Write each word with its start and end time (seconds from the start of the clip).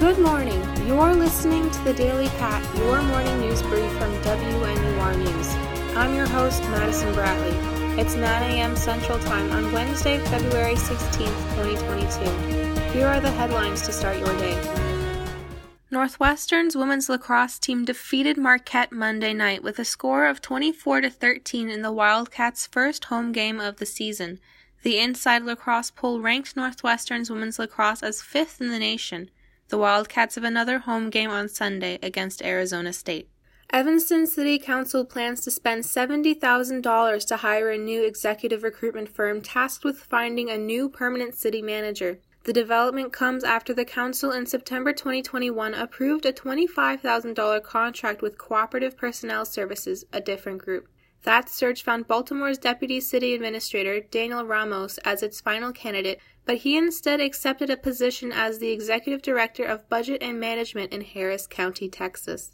Good 0.00 0.18
morning. 0.18 0.62
You're 0.86 1.14
listening 1.14 1.70
to 1.70 1.84
the 1.84 1.92
Daily 1.92 2.28
Cat, 2.28 2.64
your 2.78 3.02
morning 3.02 3.38
news 3.38 3.60
brief 3.60 3.92
from 3.98 4.10
WNUR 4.22 5.18
News. 5.18 5.48
I'm 5.94 6.14
your 6.14 6.26
host, 6.26 6.62
Madison 6.70 7.12
Bradley. 7.12 7.54
It's 8.00 8.14
9 8.14 8.24
a.m. 8.50 8.76
Central 8.76 9.18
Time 9.18 9.52
on 9.52 9.70
Wednesday, 9.72 10.16
February 10.28 10.76
16th, 10.76 11.54
2022. 11.54 12.98
Here 12.98 13.08
are 13.08 13.20
the 13.20 13.30
headlines 13.30 13.82
to 13.82 13.92
start 13.92 14.16
your 14.16 14.34
day. 14.38 14.58
Northwestern's 15.90 16.74
women's 16.74 17.10
lacrosse 17.10 17.58
team 17.58 17.84
defeated 17.84 18.38
Marquette 18.38 18.92
Monday 18.92 19.34
night 19.34 19.62
with 19.62 19.78
a 19.78 19.84
score 19.84 20.24
of 20.24 20.40
24 20.40 21.02
to 21.02 21.10
13 21.10 21.68
in 21.68 21.82
the 21.82 21.92
Wildcats' 21.92 22.66
first 22.66 23.04
home 23.04 23.32
game 23.32 23.60
of 23.60 23.76
the 23.76 23.84
season. 23.84 24.40
The 24.82 24.98
Inside 24.98 25.42
Lacrosse 25.42 25.90
poll 25.90 26.22
ranked 26.22 26.56
Northwestern's 26.56 27.28
women's 27.28 27.58
lacrosse 27.58 28.02
as 28.02 28.22
fifth 28.22 28.62
in 28.62 28.70
the 28.70 28.78
nation. 28.78 29.28
The 29.70 29.78
Wildcats 29.78 30.34
have 30.34 30.42
another 30.42 30.80
home 30.80 31.10
game 31.10 31.30
on 31.30 31.48
Sunday 31.48 32.00
against 32.02 32.42
Arizona 32.42 32.92
State. 32.92 33.28
Evanston 33.72 34.26
City 34.26 34.58
Council 34.58 35.04
plans 35.04 35.42
to 35.42 35.52
spend 35.52 35.84
$70,000 35.84 37.26
to 37.28 37.36
hire 37.36 37.70
a 37.70 37.78
new 37.78 38.04
executive 38.04 38.64
recruitment 38.64 39.08
firm 39.08 39.40
tasked 39.40 39.84
with 39.84 40.00
finding 40.00 40.50
a 40.50 40.58
new 40.58 40.88
permanent 40.88 41.36
city 41.36 41.62
manager. 41.62 42.18
The 42.42 42.52
development 42.52 43.12
comes 43.12 43.44
after 43.44 43.72
the 43.72 43.84
council 43.84 44.32
in 44.32 44.46
September 44.46 44.92
2021 44.92 45.74
approved 45.74 46.26
a 46.26 46.32
$25,000 46.32 47.62
contract 47.62 48.22
with 48.22 48.38
Cooperative 48.38 48.96
Personnel 48.96 49.44
Services, 49.44 50.04
a 50.12 50.20
different 50.20 50.58
group. 50.58 50.88
That 51.24 51.48
search 51.50 51.82
found 51.82 52.08
Baltimore's 52.08 52.58
Deputy 52.58 53.00
City 53.00 53.34
Administrator, 53.34 54.00
Daniel 54.00 54.44
Ramos, 54.44 54.98
as 54.98 55.22
its 55.22 55.40
final 55.40 55.70
candidate, 55.70 56.18
but 56.46 56.58
he 56.58 56.76
instead 56.76 57.20
accepted 57.20 57.68
a 57.68 57.76
position 57.76 58.32
as 58.32 58.58
the 58.58 58.70
Executive 58.70 59.20
Director 59.20 59.64
of 59.64 59.88
Budget 59.88 60.22
and 60.22 60.40
Management 60.40 60.92
in 60.92 61.02
Harris 61.02 61.46
County, 61.46 61.88
Texas. 61.88 62.52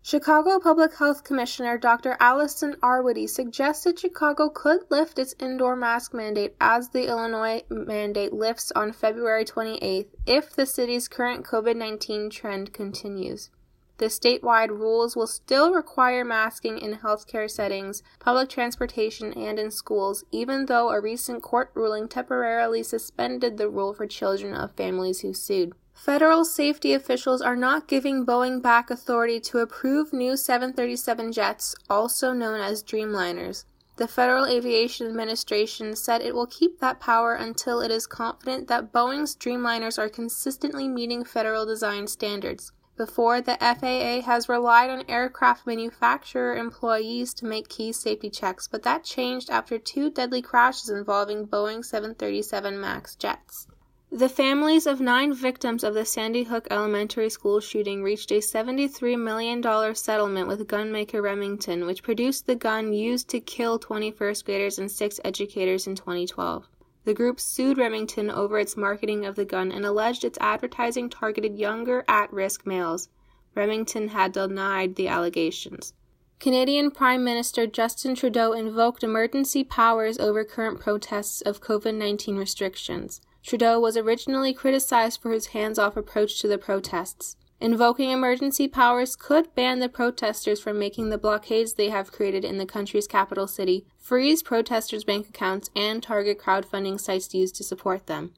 Chicago 0.00 0.58
Public 0.58 0.96
Health 0.96 1.22
Commissioner 1.22 1.76
Dr. 1.76 2.16
Allison 2.18 2.76
Arwady 2.82 3.28
suggested 3.28 3.98
Chicago 3.98 4.48
could 4.48 4.90
lift 4.90 5.18
its 5.18 5.34
indoor 5.38 5.76
mask 5.76 6.14
mandate 6.14 6.54
as 6.60 6.88
the 6.88 7.08
Illinois 7.08 7.62
mandate 7.68 8.32
lifts 8.32 8.72
on 8.74 8.92
February 8.92 9.44
28th 9.44 10.06
if 10.24 10.56
the 10.56 10.64
city's 10.64 11.08
current 11.08 11.44
COVID 11.44 11.76
19 11.76 12.30
trend 12.30 12.72
continues. 12.72 13.50
The 13.98 14.06
statewide 14.06 14.70
rules 14.70 15.16
will 15.16 15.26
still 15.26 15.72
require 15.72 16.24
masking 16.24 16.78
in 16.78 16.98
healthcare 16.98 17.50
settings, 17.50 18.02
public 18.20 18.48
transportation, 18.48 19.32
and 19.32 19.58
in 19.58 19.72
schools, 19.72 20.24
even 20.30 20.66
though 20.66 20.90
a 20.90 21.00
recent 21.00 21.42
court 21.42 21.72
ruling 21.74 22.06
temporarily 22.06 22.84
suspended 22.84 23.56
the 23.56 23.68
rule 23.68 23.92
for 23.92 24.06
children 24.06 24.54
of 24.54 24.76
families 24.76 25.20
who 25.20 25.34
sued. 25.34 25.72
Federal 25.94 26.44
safety 26.44 26.92
officials 26.92 27.42
are 27.42 27.56
not 27.56 27.88
giving 27.88 28.24
Boeing 28.24 28.62
back 28.62 28.88
authority 28.88 29.40
to 29.40 29.58
approve 29.58 30.12
new 30.12 30.36
737 30.36 31.32
jets, 31.32 31.74
also 31.90 32.32
known 32.32 32.60
as 32.60 32.84
Dreamliners. 32.84 33.64
The 33.96 34.06
Federal 34.06 34.46
Aviation 34.46 35.08
Administration 35.08 35.96
said 35.96 36.22
it 36.22 36.36
will 36.36 36.46
keep 36.46 36.78
that 36.78 37.00
power 37.00 37.34
until 37.34 37.80
it 37.80 37.90
is 37.90 38.06
confident 38.06 38.68
that 38.68 38.92
Boeing's 38.92 39.34
Dreamliners 39.34 39.98
are 39.98 40.08
consistently 40.08 40.86
meeting 40.86 41.24
federal 41.24 41.66
design 41.66 42.06
standards. 42.06 42.70
Before, 42.98 43.40
the 43.40 43.56
FAA 43.60 44.22
has 44.26 44.48
relied 44.48 44.90
on 44.90 45.04
aircraft 45.08 45.68
manufacturer 45.68 46.56
employees 46.56 47.32
to 47.34 47.46
make 47.46 47.68
key 47.68 47.92
safety 47.92 48.28
checks, 48.28 48.66
but 48.66 48.82
that 48.82 49.04
changed 49.04 49.50
after 49.50 49.78
two 49.78 50.10
deadly 50.10 50.42
crashes 50.42 50.90
involving 50.90 51.46
Boeing 51.46 51.84
737 51.84 52.80
MAX 52.80 53.14
jets. 53.14 53.68
The 54.10 54.28
families 54.28 54.84
of 54.84 55.00
nine 55.00 55.32
victims 55.32 55.84
of 55.84 55.94
the 55.94 56.04
Sandy 56.04 56.42
Hook 56.42 56.66
Elementary 56.72 57.30
School 57.30 57.60
shooting 57.60 58.02
reached 58.02 58.32
a 58.32 58.40
$73 58.40 59.16
million 59.16 59.62
settlement 59.94 60.48
with 60.48 60.66
gunmaker 60.66 61.22
Remington, 61.22 61.86
which 61.86 62.02
produced 62.02 62.46
the 62.46 62.56
gun 62.56 62.92
used 62.92 63.28
to 63.28 63.38
kill 63.38 63.78
21st 63.78 64.44
graders 64.44 64.78
and 64.80 64.90
six 64.90 65.20
educators 65.24 65.86
in 65.86 65.94
2012. 65.94 66.66
The 67.04 67.14
group 67.14 67.40
sued 67.40 67.78
Remington 67.78 68.30
over 68.30 68.58
its 68.58 68.76
marketing 68.76 69.24
of 69.24 69.36
the 69.36 69.44
gun 69.44 69.72
and 69.72 69.86
alleged 69.86 70.24
its 70.24 70.38
advertising 70.40 71.08
targeted 71.08 71.58
younger, 71.58 72.04
at 72.08 72.32
risk 72.32 72.66
males. 72.66 73.08
Remington 73.54 74.08
had 74.08 74.32
denied 74.32 74.96
the 74.96 75.08
allegations. 75.08 75.94
Canadian 76.40 76.92
Prime 76.92 77.24
Minister 77.24 77.66
Justin 77.66 78.14
Trudeau 78.14 78.52
invoked 78.52 79.02
emergency 79.02 79.64
powers 79.64 80.18
over 80.18 80.44
current 80.44 80.78
protests 80.78 81.40
of 81.40 81.60
COVID 81.60 81.94
19 81.94 82.36
restrictions. 82.36 83.20
Trudeau 83.42 83.80
was 83.80 83.96
originally 83.96 84.52
criticized 84.52 85.20
for 85.20 85.32
his 85.32 85.48
hands 85.48 85.78
off 85.78 85.96
approach 85.96 86.40
to 86.40 86.46
the 86.46 86.58
protests. 86.58 87.36
Invoking 87.60 88.10
emergency 88.10 88.68
powers 88.68 89.16
could 89.16 89.52
ban 89.56 89.80
the 89.80 89.88
protesters 89.88 90.60
from 90.60 90.78
making 90.78 91.10
the 91.10 91.18
blockades 91.18 91.72
they 91.72 91.88
have 91.88 92.12
created 92.12 92.44
in 92.44 92.56
the 92.56 92.64
country's 92.64 93.08
capital 93.08 93.48
city, 93.48 93.84
freeze 93.98 94.44
protesters' 94.44 95.02
bank 95.02 95.28
accounts, 95.28 95.68
and 95.74 96.00
target 96.00 96.38
crowdfunding 96.38 97.00
sites 97.00 97.34
used 97.34 97.56
to 97.56 97.64
support 97.64 98.06
them. 98.06 98.32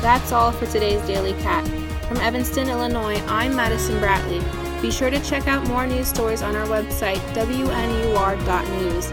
That's 0.00 0.30
all 0.30 0.52
for 0.52 0.66
today's 0.66 1.04
Daily 1.04 1.32
Cat. 1.42 1.66
From 2.06 2.18
Evanston, 2.18 2.68
Illinois, 2.68 3.20
I'm 3.26 3.56
Madison 3.56 3.98
Bradley. 3.98 4.40
Be 4.80 4.92
sure 4.92 5.10
to 5.10 5.20
check 5.24 5.48
out 5.48 5.66
more 5.66 5.84
news 5.88 6.06
stories 6.06 6.42
on 6.42 6.54
our 6.54 6.66
website, 6.66 7.18
wnur.news. 7.34 9.10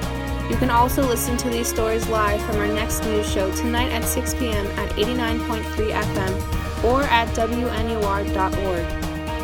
You 0.52 0.58
can 0.58 0.69
also 0.69 1.02
listen 1.03 1.36
to 1.38 1.50
these 1.50 1.68
stories 1.68 2.08
live 2.09 2.42
from 2.44 2.58
our 2.58 2.68
next 2.68 3.03
news 3.06 3.31
show 3.31 3.52
tonight 3.56 3.92
at 3.92 4.03
6 4.03 4.36
p.m. 4.36 4.68
at 4.78 4.90
89.3 4.92 5.64
FM 5.92 6.69
or 6.84 7.03
at 7.03 7.28
WNUR.org. 7.29 8.85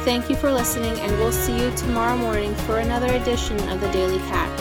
Thank 0.06 0.30
you 0.30 0.36
for 0.36 0.52
listening, 0.52 0.98
and 1.00 1.12
we'll 1.14 1.32
see 1.32 1.60
you 1.60 1.76
tomorrow 1.76 2.16
morning 2.16 2.54
for 2.56 2.78
another 2.78 3.12
edition 3.14 3.58
of 3.70 3.82
the 3.82 3.92
Daily 3.92 4.20
Cat. 4.20 4.55